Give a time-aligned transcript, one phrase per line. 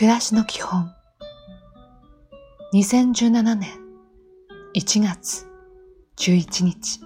[0.00, 0.90] 暮らしの基本。
[2.72, 3.68] 2017年
[4.74, 5.46] 1月
[6.16, 7.00] 11日。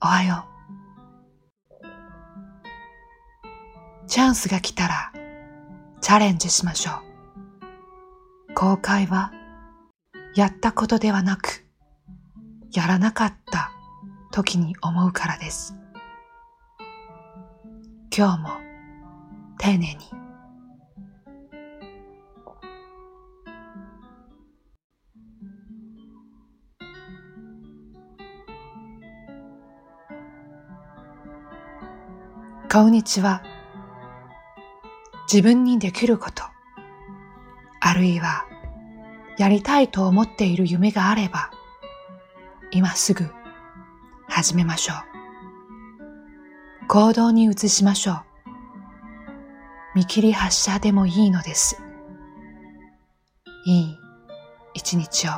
[0.00, 0.46] おはよ
[4.04, 4.06] う。
[4.06, 5.12] チャンスが来たら
[6.00, 6.92] チャレンジしましょ
[8.52, 8.54] う。
[8.54, 9.32] 後悔は
[10.36, 11.66] やったことではなく
[12.72, 13.72] やらなかった
[14.30, 15.74] 時に思うからです。
[18.16, 18.63] 今日も
[19.64, 19.96] 丁寧に。
[32.70, 33.42] こんにちは。
[35.32, 36.42] 自分にできること。
[37.80, 38.44] あるいは
[39.38, 41.50] やりたいと思っている夢があれば
[42.70, 43.30] 今すぐ
[44.28, 44.92] 始めましょ
[46.82, 46.86] う。
[46.86, 48.33] 行動に移しましょう。
[49.94, 51.80] 見切り発車でもいいのです。
[53.64, 53.98] いい
[54.74, 55.30] 一日を。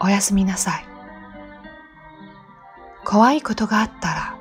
[0.00, 0.84] おやすみなさい。
[3.04, 4.38] 怖いことがあったら、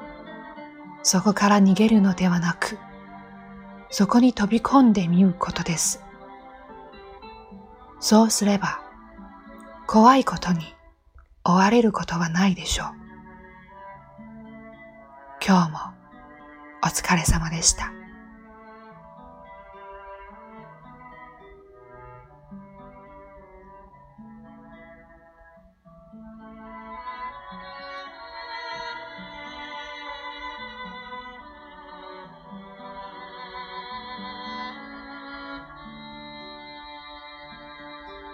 [1.01, 2.77] そこから逃げるのではなく、
[3.89, 6.03] そこに飛び込んでみることです。
[7.99, 8.86] そうすれば、
[9.87, 10.75] 怖いことに
[11.45, 12.87] 追われることはないでしょう。
[15.45, 15.79] 今日も
[16.83, 17.93] お疲れ様でした。